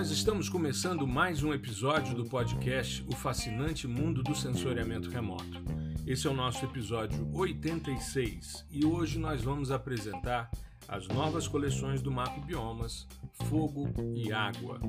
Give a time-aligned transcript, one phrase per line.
[0.00, 5.62] Nós estamos começando mais um episódio do podcast O Fascinante Mundo do Sensoriamento Remoto.
[6.06, 10.50] Esse é o nosso episódio 86 e hoje nós vamos apresentar
[10.88, 13.06] as novas coleções do MAP Biomas
[13.50, 14.80] Fogo e Água.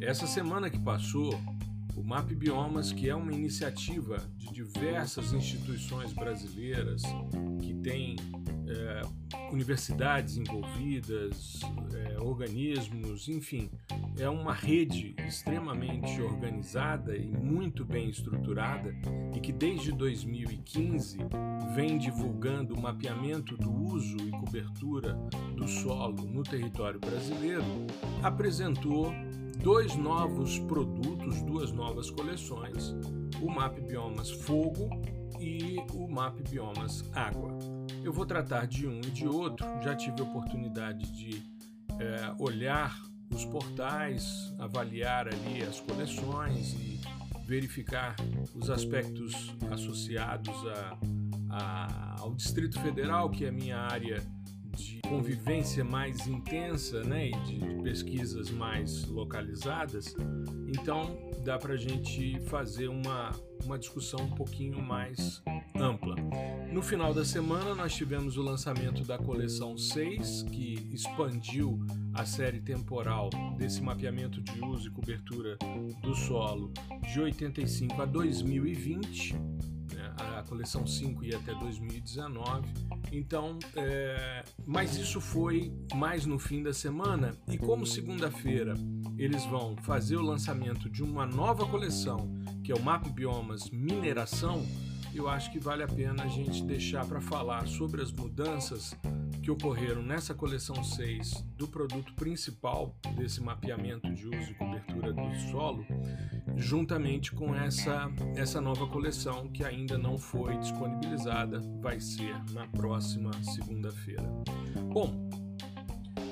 [0.00, 1.40] Essa semana que passou,
[1.94, 7.02] o MAP Biomas, que é uma iniciativa de diversas instituições brasileiras
[7.62, 8.16] que tem
[8.70, 9.02] é,
[9.52, 11.60] universidades envolvidas,
[11.92, 13.68] é, organismos, enfim,
[14.18, 18.94] é uma rede extremamente organizada e muito bem estruturada
[19.34, 21.18] e que desde 2015
[21.74, 25.14] vem divulgando o mapeamento do uso e cobertura
[25.56, 27.64] do solo no território brasileiro,
[28.22, 29.12] apresentou
[29.62, 32.94] dois novos produtos, duas novas coleções,
[33.40, 34.88] o MAP Biomas Fogo
[35.40, 37.58] e o MAP Biomas Água.
[38.04, 41.42] Eu vou tratar de um e de outro, já tive a oportunidade de
[41.98, 43.00] é, olhar
[43.34, 47.00] os portais, avaliar ali as coleções e
[47.46, 48.14] verificar
[48.54, 50.98] os aspectos associados a,
[51.50, 54.22] a, ao Distrito Federal, que é a minha área
[54.76, 60.14] de convivência mais intensa né, e de, pesquisas mais localizadas,
[60.66, 63.32] então dá para a gente fazer uma,
[63.64, 65.42] uma discussão um pouquinho mais
[65.74, 66.14] ampla.
[66.70, 71.84] No final da semana, nós tivemos o lançamento da coleção 6, que expandiu
[72.14, 75.56] a série temporal desse mapeamento de uso e cobertura
[76.02, 76.72] do solo
[77.12, 79.34] de 85 a 2020.
[80.38, 82.68] A coleção 5 ia até 2019.
[83.12, 84.44] Então, é...
[84.66, 87.34] mas isso foi mais no fim da semana.
[87.48, 88.74] E como segunda-feira
[89.18, 92.30] eles vão fazer o lançamento de uma nova coleção,
[92.64, 94.64] que é o Map Biomas Mineração
[95.12, 98.94] eu acho que vale a pena a gente deixar para falar sobre as mudanças
[99.42, 105.34] que ocorreram nessa coleção 6 do produto principal desse mapeamento de uso e cobertura do
[105.50, 105.84] solo,
[106.56, 113.30] juntamente com essa, essa nova coleção que ainda não foi disponibilizada, vai ser na próxima
[113.42, 114.24] segunda-feira.
[114.92, 115.30] Bom,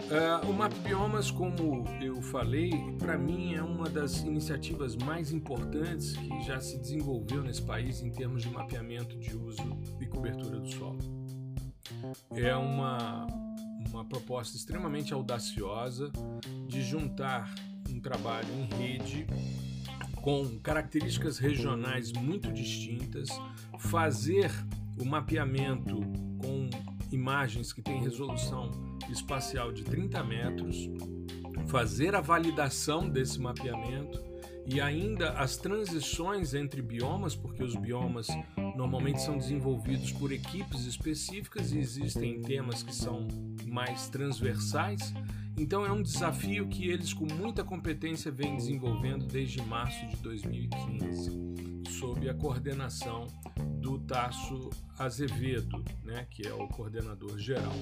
[0.09, 6.17] Uh, o Map Biomas, como eu falei, para mim é uma das iniciativas mais importantes
[6.17, 10.67] que já se desenvolveu nesse país em termos de mapeamento de uso e cobertura do
[10.73, 10.99] solo.
[12.35, 13.27] É uma,
[13.93, 16.11] uma proposta extremamente audaciosa
[16.67, 17.55] de juntar
[17.91, 19.27] um trabalho em rede
[20.29, 23.31] com características regionais muito distintas,
[23.79, 24.53] fazer
[25.01, 26.03] o mapeamento
[26.37, 26.69] com
[27.11, 28.71] imagens que têm resolução
[29.09, 30.77] espacial de 30 metros,
[31.69, 34.23] fazer a validação desse mapeamento
[34.67, 38.29] e ainda as transições entre biomas, porque os biomas
[38.77, 43.27] normalmente são desenvolvidos por equipes específicas e existem temas que são
[43.67, 45.15] mais transversais.
[45.59, 51.83] Então é um desafio que eles com muita competência vêm desenvolvendo desde março de 2015,
[51.99, 53.27] sob a coordenação
[53.81, 57.73] do Tasso Azevedo, né, que é o coordenador geral.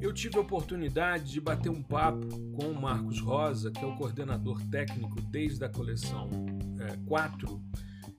[0.00, 3.96] Eu tive a oportunidade de bater um papo com o Marcos Rosa, que é o
[3.96, 6.30] coordenador técnico desde a coleção
[6.78, 7.60] é, 4,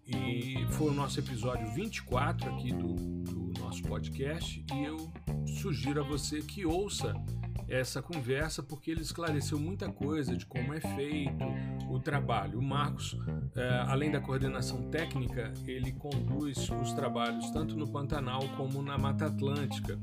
[0.05, 5.11] e foi o nosso episódio 24 aqui do, do nosso podcast, e eu
[5.61, 7.13] sugiro a você que ouça
[7.69, 11.43] essa conversa porque ele esclareceu muita coisa de como é feito
[11.89, 12.59] o trabalho.
[12.59, 13.17] O Marcos,
[13.55, 19.27] é, além da coordenação técnica, ele conduz os trabalhos tanto no Pantanal como na Mata
[19.27, 19.99] Atlântica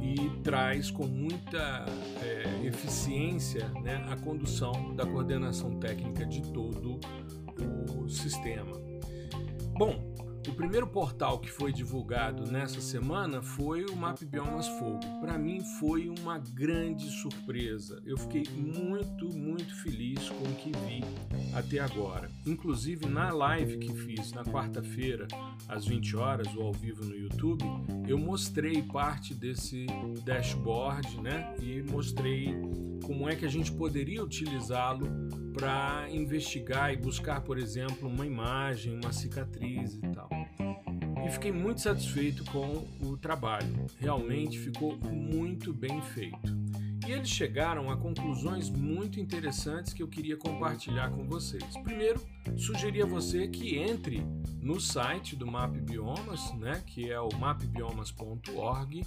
[0.00, 1.86] e traz com muita
[2.22, 7.00] é, eficiência né, a condução da coordenação técnica de todo
[7.96, 8.76] o sistema.
[9.76, 10.14] Bom,
[10.48, 15.00] o primeiro portal que foi divulgado nessa semana foi o Map Biomas Fogo.
[15.20, 18.00] Para mim foi uma grande surpresa.
[18.04, 21.04] Eu fiquei muito, muito feliz com o que vi
[21.54, 22.30] até agora.
[22.46, 25.26] Inclusive na live que fiz na quarta-feira,
[25.68, 27.64] às 20 horas, ou ao vivo no YouTube,
[28.06, 29.86] eu mostrei parte desse
[30.24, 31.54] dashboard, né?
[31.60, 32.54] E mostrei
[33.04, 35.06] como é que a gente poderia utilizá-lo
[35.52, 40.35] para investigar e buscar, por exemplo, uma imagem, uma cicatriz e tal
[41.26, 43.86] e fiquei muito satisfeito com o trabalho.
[43.98, 46.56] Realmente ficou muito bem feito.
[47.04, 51.64] E eles chegaram a conclusões muito interessantes que eu queria compartilhar com vocês.
[51.82, 52.20] Primeiro,
[52.56, 54.24] sugeri a você que entre
[54.62, 59.04] no site do Map Biomas, né, que é o mapbiomas.org,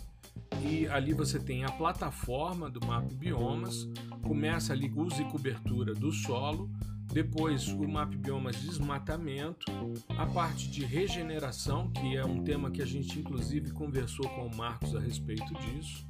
[0.61, 3.87] e ali você tem a plataforma do Map Biomas,
[4.21, 6.69] começa ali uso e cobertura do solo,
[7.11, 9.71] depois o MAP Biomas Desmatamento,
[10.17, 14.55] a parte de regeneração, que é um tema que a gente inclusive conversou com o
[14.55, 16.07] Marcos a respeito disso,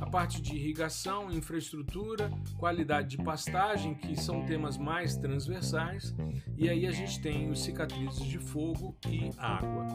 [0.00, 6.14] a parte de irrigação, infraestrutura, qualidade de pastagem, que são temas mais transversais,
[6.56, 9.86] e aí a gente tem os cicatrizes de fogo e água.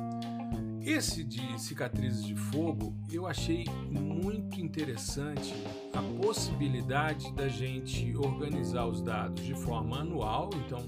[0.84, 5.54] Esse de cicatrizes de fogo eu achei muito interessante
[5.94, 10.80] a possibilidade da gente organizar os dados de forma anual, então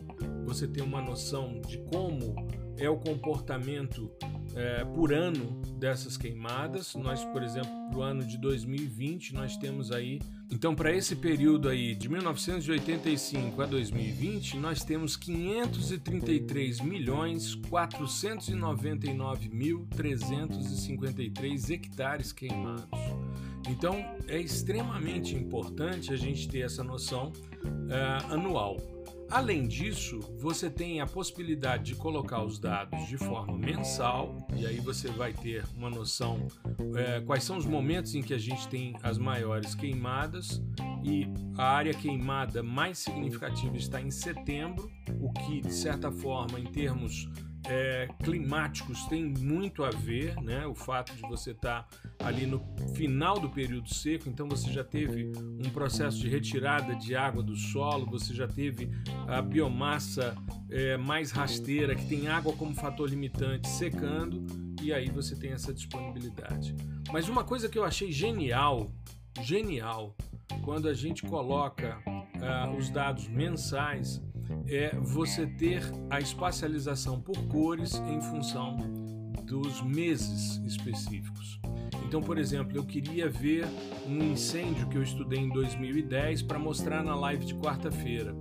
[0.45, 2.35] você tem uma noção de como
[2.77, 4.11] é o comportamento
[4.55, 6.93] é, por ano dessas queimadas.
[6.95, 10.19] Nós, por exemplo, para o ano de 2020, nós temos aí.
[10.51, 19.87] Então, para esse período aí, de 1985 a 2020, nós temos 533 milhões 499 mil
[19.95, 22.87] 353 hectares queimados.
[23.67, 23.95] Então,
[24.27, 27.31] é extremamente importante a gente ter essa noção
[27.89, 28.92] é, anual.
[29.33, 34.79] Além disso, você tem a possibilidade de colocar os dados de forma mensal, e aí
[34.79, 36.47] você vai ter uma noção
[36.95, 40.61] é, quais são os momentos em que a gente tem as maiores queimadas,
[41.03, 41.25] e
[41.57, 44.87] a área queimada mais significativa está em setembro,
[45.19, 47.27] o que, de certa forma, em termos
[47.67, 50.65] é, climáticos tem muito a ver, né?
[50.67, 51.87] O fato de você estar
[52.17, 52.61] tá ali no
[52.93, 57.55] final do período seco, então você já teve um processo de retirada de água do
[57.55, 58.89] solo, você já teve
[59.27, 60.35] a biomassa
[60.69, 64.45] é, mais rasteira, que tem água como fator limitante, secando,
[64.81, 66.75] e aí você tem essa disponibilidade.
[67.11, 68.91] Mas uma coisa que eu achei genial,
[69.41, 70.15] genial,
[70.63, 74.21] quando a gente coloca uh, os dados mensais
[74.67, 78.77] é você ter a espacialização por cores em função
[79.43, 81.59] dos meses específicos.
[82.05, 83.65] Então, por exemplo, eu queria ver
[84.07, 88.35] um incêndio que eu estudei em 2010 para mostrar na live de quarta-feira.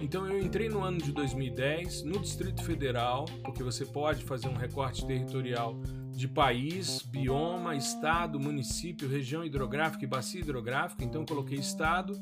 [0.00, 4.54] Então eu entrei no ano de 2010 no Distrito Federal, porque você pode fazer um
[4.54, 5.78] recorte territorial
[6.10, 11.04] de país, bioma, estado, município, região hidrográfica e bacia hidrográfica.
[11.04, 12.18] Então coloquei estado,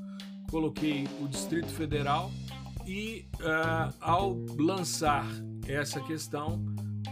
[0.50, 2.30] coloquei o Distrito Federal
[2.88, 5.28] e uh, ao lançar
[5.66, 6.64] essa questão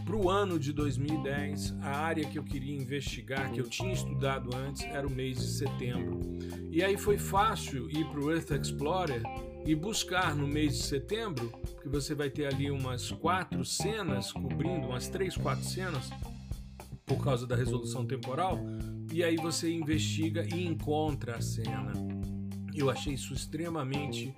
[0.06, 4.56] para o ano de 2010, a área que eu queria investigar, que eu tinha estudado
[4.56, 6.20] antes, era o mês de setembro.
[6.70, 9.23] E aí foi fácil ir para o Earth Explorer
[9.67, 14.87] e buscar no mês de setembro, porque você vai ter ali umas quatro cenas cobrindo,
[14.87, 16.08] umas três, quatro cenas,
[17.05, 18.58] por causa da resolução temporal,
[19.12, 21.93] e aí você investiga e encontra a cena.
[22.75, 24.32] Eu achei isso extremamente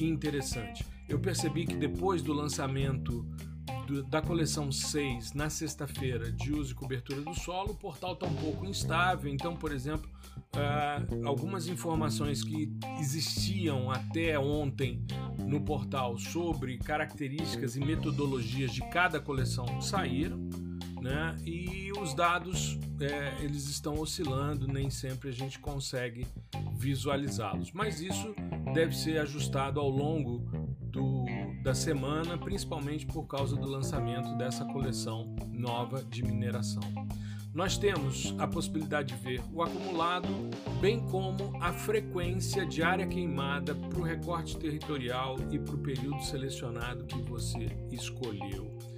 [0.00, 0.84] interessante.
[1.08, 3.26] Eu percebi que depois do lançamento
[3.86, 8.26] do, da coleção 6 na sexta-feira de uso e cobertura do solo, o portal está
[8.26, 9.30] um pouco instável.
[9.30, 10.08] Então, por exemplo,
[10.56, 15.04] uh, algumas informações que existiam até ontem
[15.38, 20.48] no portal sobre características e metodologias de cada coleção saíram.
[21.02, 21.36] Né?
[21.44, 26.24] E os dados é, eles estão oscilando, nem sempre a gente consegue
[26.76, 27.72] visualizá-los.
[27.72, 28.32] Mas isso
[28.72, 30.38] deve ser ajustado ao longo
[30.80, 31.24] do,
[31.64, 36.82] da semana, principalmente por causa do lançamento dessa coleção nova de mineração.
[37.52, 40.28] Nós temos a possibilidade de ver o acumulado,
[40.80, 46.22] bem como a frequência de área queimada para o recorte territorial e para o período
[46.22, 48.91] selecionado que você escolheu.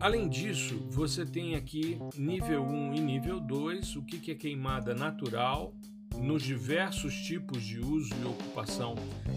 [0.00, 5.74] Além disso, você tem aqui nível 1 e nível 2, o que é queimada natural,
[6.16, 8.94] nos diversos tipos de uso e ocupação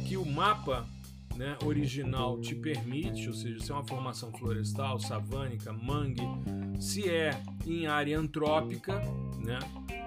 [0.08, 0.88] que o mapa
[1.36, 6.22] né, original te permite, ou seja, se é uma formação florestal, savânica, mangue,
[6.80, 9.01] se é em área antrópica,
[9.39, 9.58] né,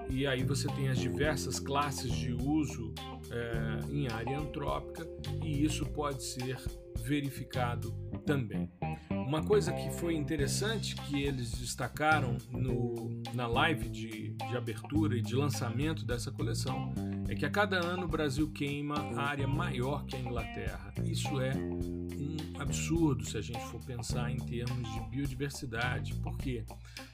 [0.08, 2.94] e aí você tem as diversas classes de uso
[3.30, 5.06] é, em área antrópica,
[5.42, 6.58] e isso pode ser
[7.00, 7.92] verificado
[8.24, 8.70] também.
[9.10, 15.22] Uma coisa que foi interessante que eles destacaram no, na live de, de abertura e
[15.22, 16.92] de lançamento dessa coleção
[17.28, 20.92] é que a cada ano o Brasil queima área maior que a Inglaterra.
[21.04, 26.14] Isso é um absurdo se a gente for pensar em termos de biodiversidade.
[26.16, 26.64] Por quê?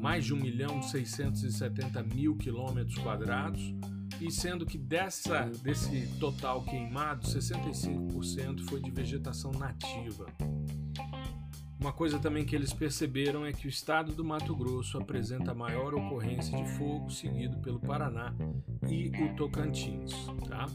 [0.00, 3.72] mais de 1 milhão 670 mil quilômetros quadrados,
[4.20, 10.26] e sendo que dessa, desse total queimado, 65% foi de vegetação nativa.
[11.80, 15.54] Uma coisa também que eles perceberam é que o estado do Mato Grosso apresenta a
[15.54, 18.34] maior ocorrência de fogo, seguido pelo Paraná
[18.86, 20.12] e o Tocantins.
[20.46, 20.66] Tá?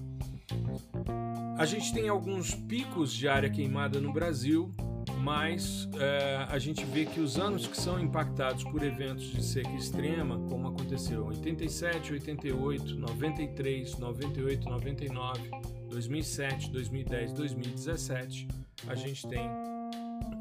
[1.57, 4.71] A gente tem alguns picos de área queimada no Brasil,
[5.19, 9.71] mas é, a gente vê que os anos que são impactados por eventos de seca
[9.74, 15.51] extrema, como aconteceu em 87, 88, 93, 98, 99,
[15.88, 18.47] 2007, 2010, 2017,
[18.88, 19.75] a gente tem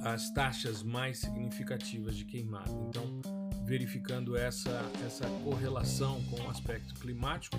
[0.02, 2.70] as taxas mais significativas de queimada.
[2.88, 3.20] Então,
[3.64, 7.56] verificando essa, essa correlação com o aspecto climático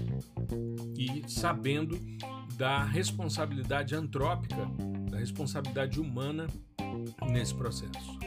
[0.95, 1.99] e sabendo
[2.55, 4.67] da responsabilidade antrópica,
[5.09, 6.47] da responsabilidade humana
[7.31, 8.17] nesse processo.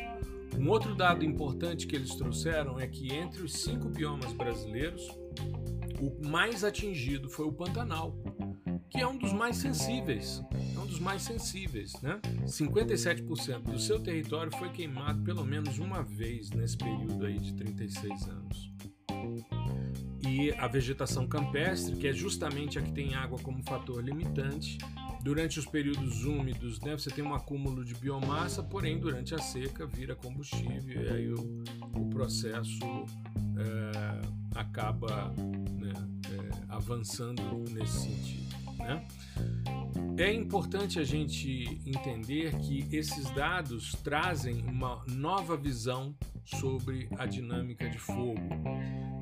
[0.59, 5.07] Um outro dado importante que eles trouxeram é que entre os cinco biomas brasileiros,
[6.01, 8.17] o mais atingido foi o Pantanal,
[8.91, 10.43] que é um dos mais sensíveis.
[10.75, 12.21] É um dos mais sensíveis, né?
[12.45, 18.29] 57% do seu território foi queimado pelo menos uma vez nesse período aí de 36
[18.29, 18.73] anos.
[20.21, 24.79] E a vegetação campestre, que é justamente a que tem água como fator limitante,
[25.23, 29.87] durante os períodos úmidos, né, você tem um acúmulo de biomassa, porém durante a seca
[29.87, 31.65] vira combustível e aí o,
[31.95, 32.85] o processo
[33.57, 34.21] é,
[34.55, 35.93] acaba né,
[36.31, 38.58] é, avançando nesse sentido.
[38.89, 39.07] Né?
[40.17, 46.15] É importante a gente entender que esses dados trazem uma nova visão
[46.45, 48.41] sobre a dinâmica de fogo.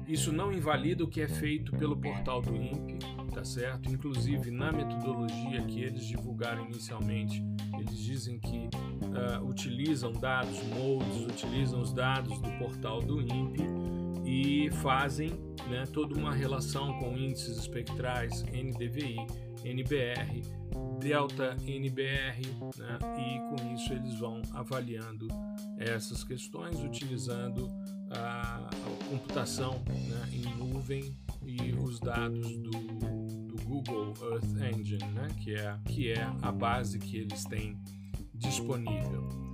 [0.06, 2.98] Isso não invalida o que é feito pelo portal do INPE,
[3.34, 3.90] tá certo?
[3.90, 7.42] Inclusive na metodologia que eles divulgaram inicialmente,
[7.76, 13.95] eles dizem que uh, utilizam dados modes, utilizam os dados do portal do INPE
[14.26, 15.30] e fazem
[15.68, 19.16] né, toda uma relação com índices espectrais NDVI
[19.64, 20.42] NBR,
[21.00, 22.40] delta NBR,
[22.78, 22.98] né?
[23.18, 25.26] e com isso eles vão avaliando
[25.78, 27.68] essas questões utilizando
[28.10, 28.70] a,
[29.08, 30.28] computação né?
[30.32, 31.12] em nuvem
[31.44, 35.28] e os dados do, do, Google Earth Engine, né?
[35.42, 37.76] que, é, que é a base que eles têm
[38.32, 39.45] disponível.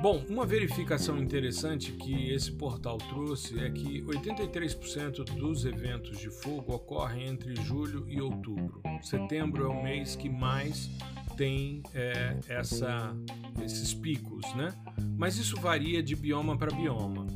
[0.00, 6.74] Bom, uma verificação interessante que esse portal trouxe é que 83% dos eventos de fogo
[6.74, 8.82] ocorrem entre julho e outubro.
[9.02, 10.90] Setembro é o mês que mais
[11.36, 13.16] tem é, essa,
[13.64, 14.74] esses picos, né?
[15.16, 17.26] Mas isso varia de bioma para bioma.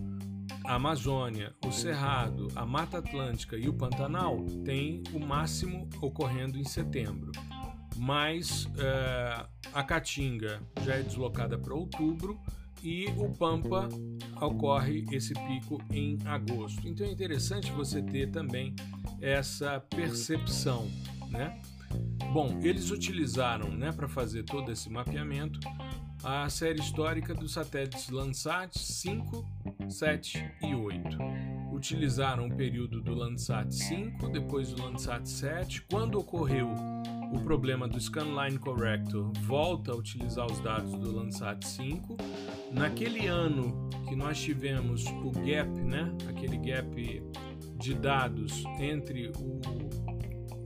[0.64, 6.64] A Amazônia, o Cerrado, a Mata Atlântica e o Pantanal têm o máximo ocorrendo em
[6.64, 7.32] setembro
[7.98, 12.38] mas é, a Caatinga já é deslocada para outubro
[12.82, 13.88] e o Pampa
[14.40, 16.86] ocorre esse pico em agosto.
[16.86, 18.74] Então é interessante você ter também
[19.20, 20.88] essa percepção,
[21.28, 21.60] né?
[22.32, 25.58] Bom, eles utilizaram, né, para fazer todo esse mapeamento,
[26.22, 29.46] a série histórica dos satélites Landsat 5,
[29.88, 31.18] 7 e 8.
[31.78, 36.68] Utilizaram o período do Landsat 5, depois do Landsat 7, quando ocorreu
[37.32, 42.16] o problema do Scanline Corrector volta a utilizar os dados do Landsat 5.
[42.72, 47.22] Naquele ano que nós tivemos o gap, né, aquele gap
[47.76, 49.60] de dados entre o,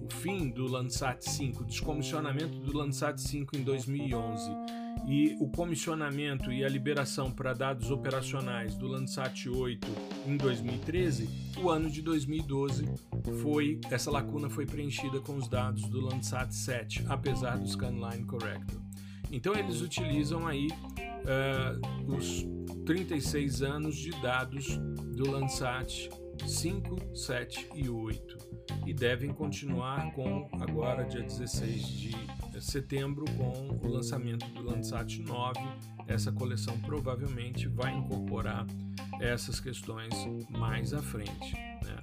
[0.06, 4.61] o fim do Landsat 5, descomissionamento do Landsat 5 em 2011
[5.06, 9.86] e o comissionamento e a liberação para dados operacionais do Landsat 8
[10.26, 11.28] em 2013,
[11.62, 12.84] o ano de 2012
[13.42, 18.80] foi essa lacuna foi preenchida com os dados do Landsat 7, apesar do Scanline Corrector.
[19.30, 22.46] Então eles utilizam aí uh, os
[22.84, 24.76] 36 anos de dados
[25.16, 26.10] do Landsat
[26.46, 28.38] 5, 7 e 8
[28.86, 32.10] e devem continuar com agora dia 16 de
[32.62, 35.60] setembro com o lançamento do Landsat 9.
[36.06, 38.66] Essa coleção provavelmente vai incorporar
[39.20, 40.14] essas questões
[40.50, 41.54] mais à frente.
[41.54, 41.96] Né?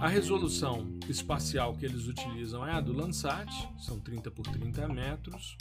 [0.00, 5.56] A resolução espacial que eles utilizam é a do Landsat, são 30 por 30 metros.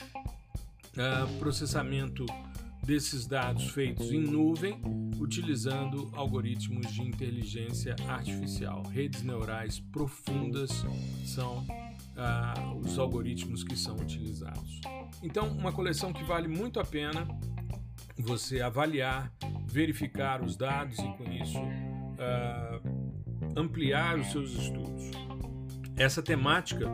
[0.93, 2.25] Uh, processamento
[2.83, 4.81] desses dados feitos em nuvem,
[5.19, 8.83] utilizando algoritmos de inteligência artificial.
[8.83, 10.71] Redes neurais profundas
[11.25, 11.65] são
[12.81, 14.81] os algoritmos que são utilizados.
[15.21, 17.27] Então, uma coleção que vale muito a pena
[18.17, 19.31] você avaliar,
[19.65, 21.59] verificar os dados e, com isso,
[23.55, 25.11] ampliar os seus estudos.
[25.95, 26.85] Essa temática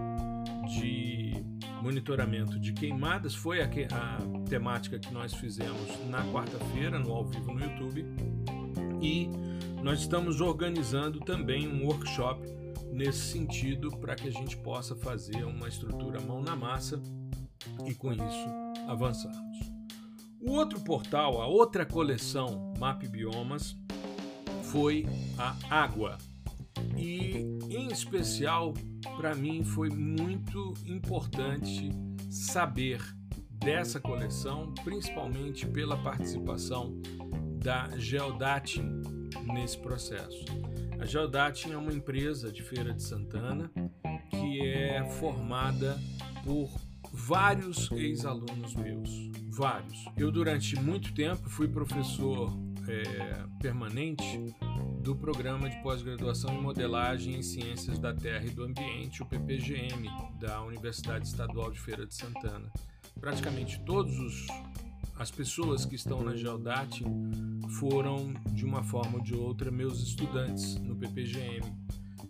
[0.67, 1.33] de
[1.81, 4.17] monitoramento de queimadas foi a, que, a
[4.49, 8.05] temática que nós fizemos na quarta-feira, no ao vivo no YouTube.
[9.01, 9.29] E
[9.83, 12.41] nós estamos organizando também um workshop
[12.91, 17.01] nesse sentido para que a gente possa fazer uma estrutura mão na massa
[17.85, 18.49] e com isso
[18.87, 19.57] avançarmos.
[20.39, 23.75] O outro portal, a outra coleção Map Biomas
[24.63, 25.05] foi
[25.37, 26.17] a água.
[26.97, 28.73] E em especial
[29.17, 31.89] para mim foi muito importante
[32.29, 33.01] saber
[33.51, 37.01] dessa coleção, principalmente pela participação
[37.57, 39.01] da Geodatin
[39.45, 40.45] nesse processo.
[40.99, 43.71] A Geodatin é uma empresa de Feira de Santana
[44.29, 45.99] que é formada
[46.43, 46.69] por
[47.11, 49.09] vários ex-alunos meus,
[49.49, 50.05] vários.
[50.17, 54.55] Eu durante muito tempo fui professor é, permanente
[55.01, 60.09] do Programa de Pós-Graduação em Modelagem em Ciências da Terra e do Ambiente, o PPGM,
[60.39, 62.71] da Universidade Estadual de Feira de Santana.
[63.19, 64.47] Praticamente todos os
[65.17, 67.03] as pessoas que estão na Geodat
[67.79, 71.61] foram, de uma forma ou de outra, meus estudantes no PPGM.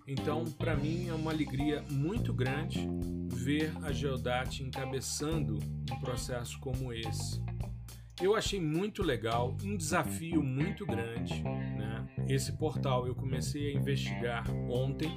[0.07, 2.87] Então, para mim, é uma alegria muito grande
[3.27, 5.57] ver a Geodat encabeçando
[5.91, 7.41] um processo como esse.
[8.21, 11.41] Eu achei muito legal, um desafio muito grande.
[11.43, 12.07] Né?
[12.29, 15.11] Esse portal eu comecei a investigar ontem.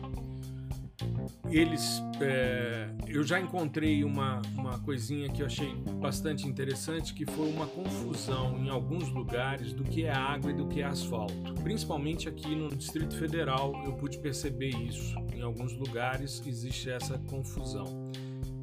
[1.50, 7.49] Eles, é, eu já encontrei uma, uma coisinha que eu achei bastante interessante, que foi
[7.51, 11.55] uma confusão em alguns lugares do que é água e do que é asfalto.
[11.62, 15.16] Principalmente aqui no Distrito Federal eu pude perceber isso.
[15.35, 18.11] Em alguns lugares existe essa confusão.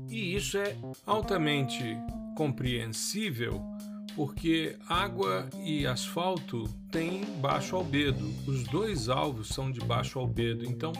[0.07, 1.83] E isso é altamente
[2.35, 3.61] compreensível
[4.15, 8.25] porque água e asfalto têm baixo albedo.
[8.47, 10.93] Os dois alvos são de baixo albedo, então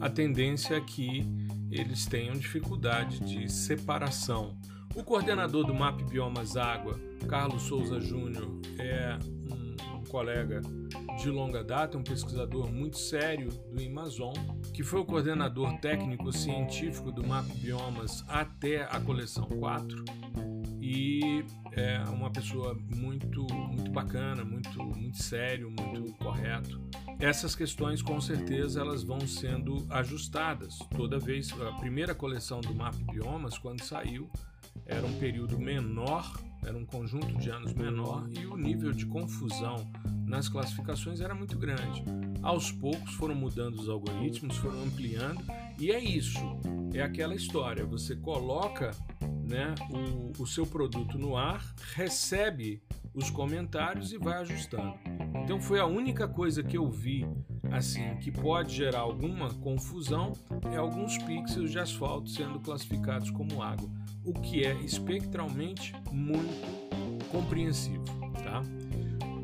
[0.00, 1.26] a tendência é que
[1.70, 4.56] eles tenham dificuldade de separação.
[4.94, 9.18] O coordenador do MAP Biomas Água, Carlos Souza Júnior, é
[9.52, 10.60] um, colega
[11.22, 14.34] de longa data, um pesquisador muito sério do Amazon,
[14.74, 20.04] que foi o coordenador técnico científico do MAP Biomas até a coleção 4
[20.80, 26.80] e é uma pessoa muito muito bacana, muito muito sério, muito correto.
[27.18, 31.52] Essas questões com certeza elas vão sendo ajustadas toda vez.
[31.60, 34.30] A primeira coleção do Map Biomas quando saiu
[34.86, 36.32] era um período menor,
[36.64, 39.76] era um conjunto de anos menor e o nível de confusão
[40.24, 42.04] nas classificações era muito grande.
[42.42, 45.42] Aos poucos foram mudando os algoritmos, foram ampliando
[45.78, 46.40] e é isso.
[46.94, 47.84] É aquela história.
[47.84, 48.92] Você coloca
[49.50, 51.62] né, o, o seu produto no ar,
[51.94, 52.80] recebe
[53.12, 54.94] os comentários e vai ajustando.
[55.42, 57.26] Então foi a única coisa que eu vi
[57.72, 60.32] assim que pode gerar alguma confusão
[60.72, 63.90] é alguns pixels de asfalto sendo classificados como água,
[64.24, 68.04] o que é espectralmente muito compreensível,
[68.44, 68.62] tá?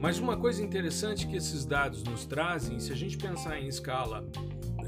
[0.01, 4.29] Mas uma coisa interessante que esses dados nos trazem, se a gente pensar em escala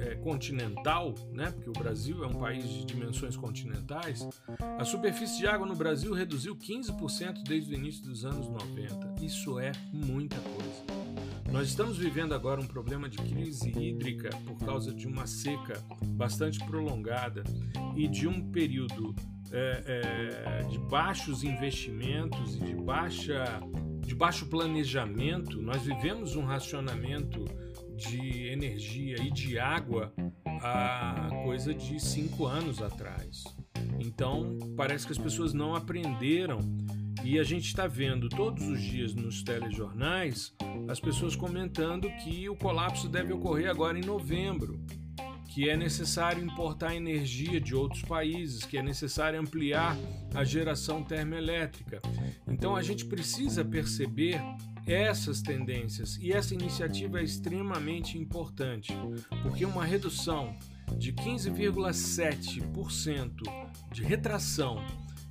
[0.00, 4.26] é, continental, né, porque o Brasil é um país de dimensões continentais,
[4.78, 9.24] a superfície de água no Brasil reduziu 15% desde o início dos anos 90.
[9.24, 10.98] Isso é muita coisa.
[11.52, 16.58] Nós estamos vivendo agora um problema de crise hídrica por causa de uma seca bastante
[16.64, 17.42] prolongada
[17.96, 19.14] e de um período
[19.50, 19.82] é,
[20.44, 23.60] é, de baixos investimentos e de, baixa,
[24.00, 25.62] de baixo planejamento.
[25.62, 27.46] Nós vivemos um racionamento
[27.98, 30.12] de energia e de água
[30.62, 33.42] há coisa de cinco anos atrás.
[33.98, 36.60] Então, parece que as pessoas não aprenderam
[37.24, 40.54] e a gente está vendo todos os dias nos telejornais
[40.88, 44.80] as pessoas comentando que o colapso deve ocorrer agora em novembro,
[45.58, 49.98] que é necessário importar energia de outros países, que é necessário ampliar
[50.32, 52.00] a geração termoelétrica.
[52.46, 54.40] Então a gente precisa perceber
[54.86, 58.96] essas tendências e essa iniciativa é extremamente importante,
[59.42, 60.56] porque uma redução
[60.96, 63.32] de 15,7%
[63.92, 64.76] de retração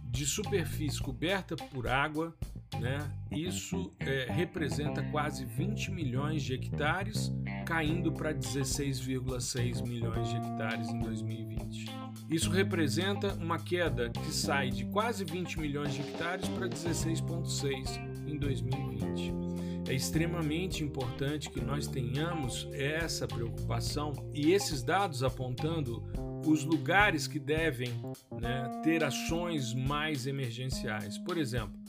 [0.04, 2.36] de superfície coberta por água
[2.80, 3.00] né,
[3.32, 7.34] isso é, representa quase 20 milhões de hectares,
[7.66, 11.86] caindo para 16,6 milhões de hectares em 2020.
[12.30, 18.38] Isso representa uma queda que sai de quase 20 milhões de hectares para 16,6 em
[18.38, 19.48] 2020.
[19.90, 26.04] É extremamente importante que nós tenhamos essa preocupação e esses dados apontando
[26.46, 27.94] os lugares que devem
[28.40, 31.18] né, ter ações mais emergenciais.
[31.18, 31.87] Por exemplo,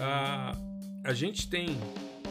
[0.00, 0.56] a,
[1.04, 1.68] a gente tem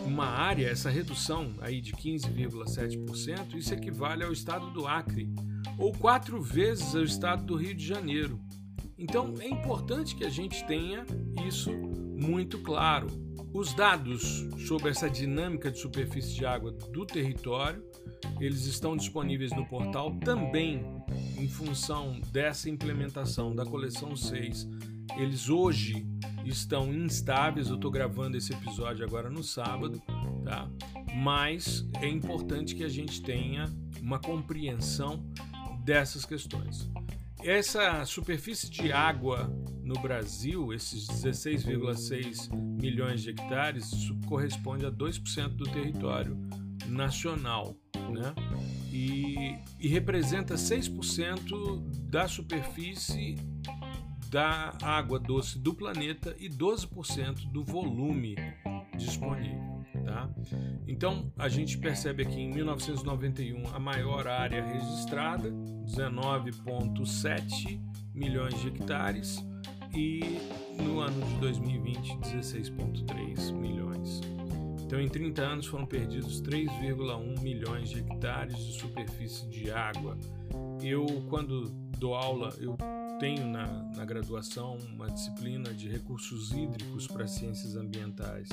[0.06, 5.30] uma área, essa redução aí de 15,7%, isso equivale ao estado do Acre,
[5.78, 8.40] ou quatro vezes ao estado do Rio de Janeiro.
[8.98, 11.06] Então é importante que a gente tenha
[11.48, 13.08] isso muito claro.
[13.54, 17.84] Os dados sobre essa dinâmica de superfície de água do território,
[18.40, 20.86] eles estão disponíveis no portal também
[21.38, 24.68] em função dessa implementação da coleção 6.
[25.18, 26.06] Eles hoje
[26.46, 27.70] estão instáveis.
[27.70, 30.02] Eu estou gravando esse episódio agora no sábado,
[30.44, 30.70] tá?
[31.16, 33.66] Mas é importante que a gente tenha
[34.02, 35.24] uma compreensão
[35.84, 36.90] dessas questões.
[37.42, 39.50] Essa superfície de água
[39.82, 46.38] no Brasil, esses 16,6 milhões de hectares, isso corresponde a 2% do território
[46.88, 48.34] nacional, né?
[48.92, 53.36] E, e representa 6% da superfície
[54.30, 58.36] da água doce do planeta e 12% do volume
[58.96, 59.80] disponível.
[60.06, 60.30] Tá?
[60.88, 67.82] Então a gente percebe aqui em 1991 a maior área registrada, 19,7
[68.14, 69.44] milhões de hectares,
[69.94, 70.40] e
[70.84, 74.22] no ano de 2020, 16,3 milhões.
[74.86, 80.18] Então, em 30 anos foram perdidos 3,1 milhões de hectares de superfície de água.
[80.82, 82.76] Eu, quando dou aula, eu
[83.20, 88.48] tenho na, na graduação uma disciplina de recursos hídricos para ciências ambientais.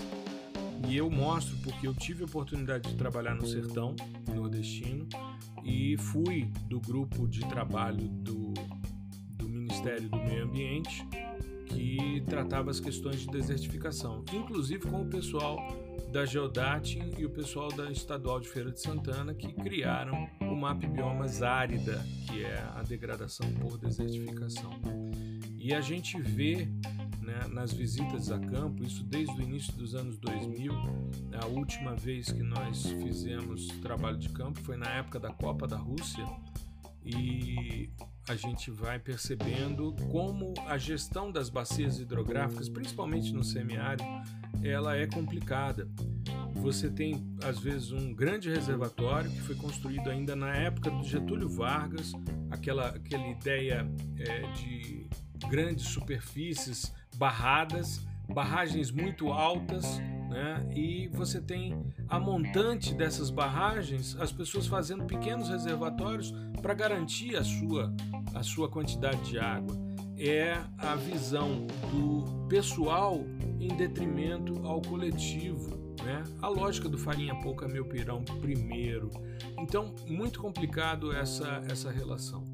[0.89, 3.95] E eu mostro porque eu tive a oportunidade de trabalhar no sertão
[4.35, 5.09] nordestino
[5.65, 8.53] e fui do grupo de trabalho do,
[9.37, 11.07] do Ministério do Meio Ambiente
[11.67, 15.59] que tratava as questões de desertificação, inclusive com o pessoal
[16.13, 20.87] da Geodat e o pessoal da Estadual de Feira de Santana que criaram o MAP
[20.87, 24.71] Biomas Árida, que é a degradação por desertificação.
[25.59, 26.69] E a gente vê
[27.21, 30.73] né, nas visitas a campo, isso desde o início dos anos 2000,
[31.43, 35.77] a última vez que nós fizemos trabalho de campo foi na época da Copa da
[35.77, 36.25] Rússia,
[37.05, 37.91] e
[38.29, 44.05] a gente vai percebendo como a gestão das bacias hidrográficas, principalmente no semiárido,
[44.63, 45.89] ela é complicada.
[46.55, 51.49] Você tem, às vezes, um grande reservatório que foi construído ainda na época do Getúlio
[51.49, 52.13] Vargas,
[52.51, 53.87] aquela, aquela ideia
[54.19, 55.07] é, de
[55.49, 60.67] grandes superfícies barradas, barragens muito altas, né?
[60.75, 61.79] e você tem
[62.09, 67.95] a montante dessas barragens, as pessoas fazendo pequenos reservatórios para garantir a sua,
[68.35, 69.86] a sua quantidade de água.
[70.19, 73.25] É a visão do pessoal
[73.61, 75.77] em detrimento ao coletivo.
[76.03, 76.23] Né?
[76.41, 79.11] A lógica do farinha pouca meu pirão primeiro.
[79.59, 82.45] Então, muito complicado essa, essa relação.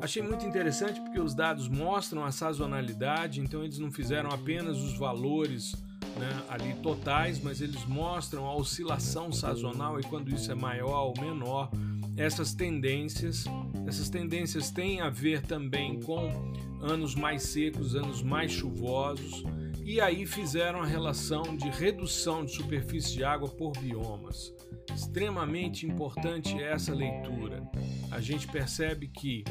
[0.00, 4.96] Achei muito interessante porque os dados mostram a sazonalidade, então eles não fizeram apenas os
[4.96, 5.74] valores
[6.18, 11.20] né, ali totais, mas eles mostram a oscilação sazonal e quando isso é maior ou
[11.20, 11.70] menor,
[12.16, 13.44] essas tendências,
[13.86, 19.44] essas tendências têm a ver também com anos mais secos, anos mais chuvosos,
[19.84, 24.52] e aí fizeram a relação de redução de superfície de água por biomas.
[24.92, 27.62] Extremamente importante essa leitura.
[28.10, 29.44] A gente percebe que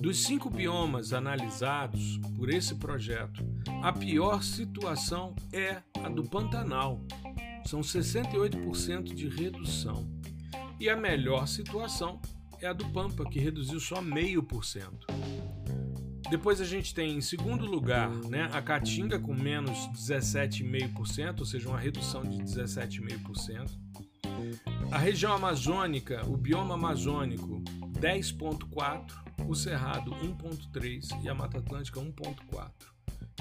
[0.00, 3.44] dos cinco biomas analisados por esse projeto,
[3.82, 7.04] a pior situação é a do Pantanal.
[7.64, 10.08] São 68% de redução.
[10.78, 12.20] E a melhor situação
[12.60, 15.06] é a do Pampa, que reduziu só meio por cento.
[16.28, 21.68] Depois a gente tem em segundo lugar né, a Caatinga com menos 17,5%, ou seja,
[21.68, 23.70] uma redução de 17,5%.
[24.90, 27.62] A região amazônica, o bioma amazônico,
[27.98, 32.70] 10,4%, o Cerrado 1,3% e a Mata Atlântica 1,4%.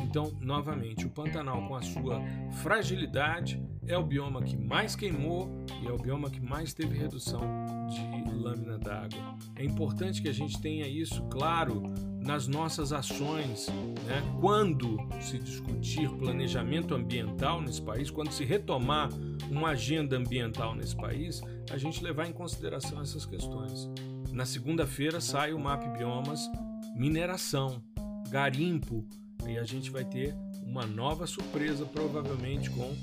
[0.04, 2.22] Então, novamente, o Pantanal, com a sua
[2.62, 5.50] fragilidade, é o bioma que mais queimou
[5.82, 7.42] e é o bioma que mais teve redução
[7.90, 9.38] de lâmina d'água.
[9.56, 11.84] É importante que a gente tenha isso claro
[12.22, 13.68] nas nossas ações,
[14.06, 14.22] né?
[14.40, 19.10] quando se discutir planejamento ambiental nesse país, quando se retomar
[19.50, 23.90] uma agenda ambiental nesse país, a gente levar em consideração essas questões.
[24.32, 26.50] Na segunda-feira sai o MAP Biomas
[26.96, 27.82] Mineração,
[28.30, 29.06] Garimpo,
[29.50, 32.96] e a gente vai ter uma nova surpresa, provavelmente com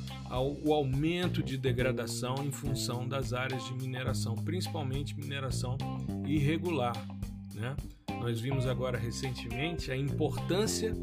[0.64, 5.76] o aumento de degradação em função das áreas de mineração, principalmente mineração
[6.26, 6.94] irregular.
[7.54, 7.76] Né?
[8.20, 10.94] Nós vimos agora recentemente a importância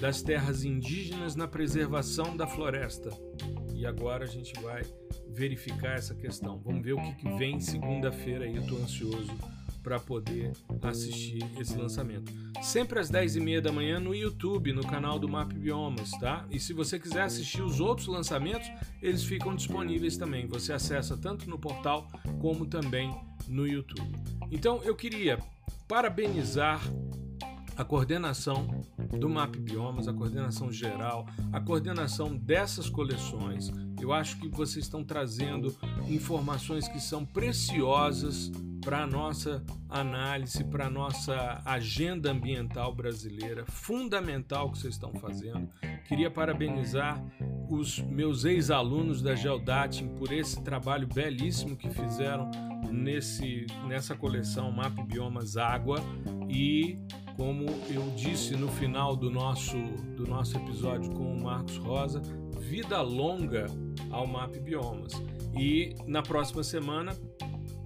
[0.00, 3.10] das terras indígenas na preservação da floresta.
[3.74, 4.82] E agora a gente vai
[5.28, 6.58] verificar essa questão.
[6.58, 8.56] Vamos ver o que, vem segunda-feira aí.
[8.56, 9.32] Estou ansioso
[9.82, 12.32] para poder assistir esse lançamento.
[12.62, 16.46] Sempre às 10h30 da manhã no YouTube, no canal do Map Biomas, tá?
[16.50, 18.70] E se você quiser assistir os outros lançamentos,
[19.02, 20.46] eles ficam disponíveis também.
[20.46, 22.06] Você acessa tanto no portal
[22.40, 23.14] como também
[23.48, 24.16] no YouTube.
[24.50, 25.38] Então eu queria
[25.88, 26.80] parabenizar
[27.76, 28.84] a coordenação
[29.18, 33.70] do MAP Biomas, a coordenação geral, a coordenação dessas coleções.
[34.00, 35.74] Eu acho que vocês estão trazendo
[36.08, 38.50] informações que são preciosas
[38.84, 45.68] para a nossa análise, para a nossa agenda ambiental brasileira, fundamental que vocês estão fazendo.
[46.06, 47.22] Queria parabenizar
[47.70, 52.50] os meus ex-alunos da Geodating por esse trabalho belíssimo que fizeram
[52.90, 55.98] nesse, nessa coleção Map Biomas Água
[56.48, 56.98] e
[57.36, 59.76] como eu disse no final do nosso,
[60.16, 62.20] do nosso episódio com o Marcos Rosa,
[62.60, 63.66] vida longa
[64.10, 65.12] ao Map Biomas.
[65.58, 67.12] E na próxima semana,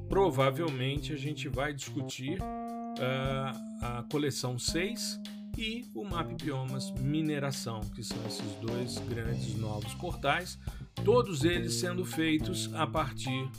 [0.09, 5.21] provavelmente, a gente vai discutir uh, a coleção 6
[5.59, 10.59] e o Map Biomas Mineração, que são esses dois grandes novos portais,
[11.05, 13.51] todos eles sendo feitos a partir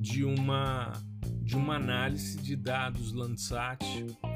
[0.00, 0.92] de uma
[1.44, 3.84] de uma análise de dados Landsat,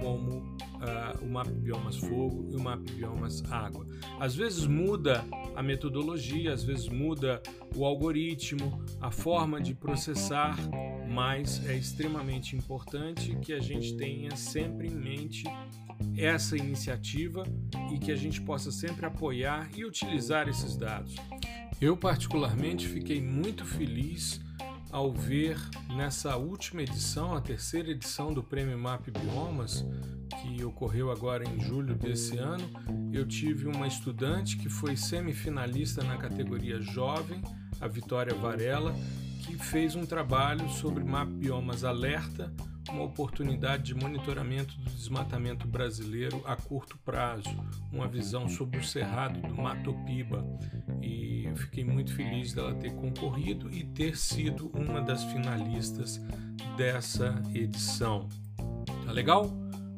[0.00, 3.86] como uh, o Map Biomas Fogo e o Map Biomas Água.
[4.20, 5.24] Às vezes muda
[5.56, 7.42] a metodologia, às vezes muda
[7.74, 10.56] o algoritmo, a forma de processar,
[11.08, 15.44] mas é extremamente importante que a gente tenha sempre em mente
[16.16, 17.42] essa iniciativa
[17.90, 21.16] e que a gente possa sempre apoiar e utilizar esses dados.
[21.80, 24.40] Eu, particularmente, fiquei muito feliz
[24.90, 25.58] ao ver
[25.94, 29.84] nessa última edição, a terceira edição do Prêmio Map Biomas,
[30.40, 32.64] que ocorreu agora em julho desse ano,
[33.12, 37.42] eu tive uma estudante que foi semifinalista na categoria jovem,
[37.80, 38.94] a Vitória Varela,
[39.44, 42.52] que fez um trabalho sobre Map Biomas Alerta,
[42.88, 47.48] uma oportunidade de monitoramento do desmatamento brasileiro a curto prazo,
[47.92, 50.44] uma visão sobre o cerrado do Matopiba.
[51.02, 56.20] E eu fiquei muito feliz dela ter concorrido e ter sido uma das finalistas
[56.76, 58.28] dessa edição.
[59.04, 59.50] Tá legal?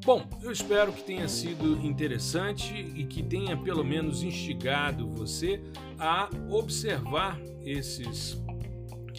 [0.04, 5.62] Bom, eu espero que tenha sido interessante e que tenha pelo menos instigado você
[5.98, 8.42] a observar esses,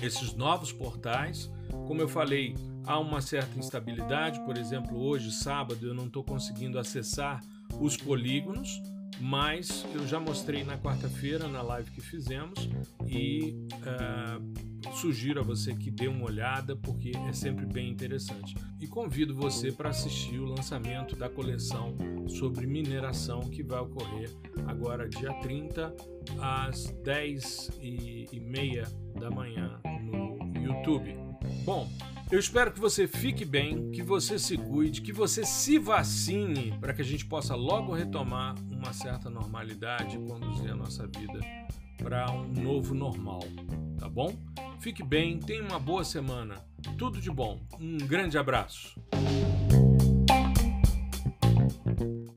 [0.01, 1.51] esses novos portais.
[1.87, 2.55] Como eu falei,
[2.91, 4.39] há uma certa instabilidade.
[4.41, 7.41] Por exemplo, hoje, sábado, eu não estou conseguindo acessar
[7.79, 8.81] os polígonos,
[9.19, 12.69] mas eu já mostrei na quarta-feira na live que fizemos
[13.07, 18.55] e uh, sugiro a você que dê uma olhada porque é sempre bem interessante.
[18.79, 21.95] E convido você para assistir o lançamento da coleção
[22.27, 24.29] sobre mineração que vai ocorrer
[24.67, 25.95] agora dia 30
[26.41, 28.83] às 10 e meia
[29.17, 31.15] da manhã no YouTube.
[31.63, 31.87] Bom,
[32.31, 36.93] eu espero que você fique bem, que você se cuide, que você se vacine para
[36.93, 41.39] que a gente possa logo retomar uma certa normalidade e conduzir a nossa vida
[42.01, 43.43] para um novo normal,
[43.99, 44.33] tá bom?
[44.79, 46.55] Fique bem, tenha uma boa semana.
[46.97, 47.59] Tudo de bom.
[47.79, 48.95] Um grande abraço.